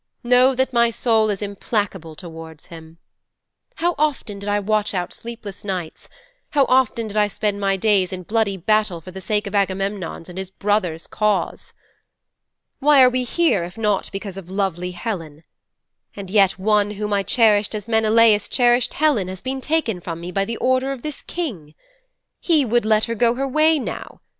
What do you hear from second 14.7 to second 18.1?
Helen? And yet one whom I cherished as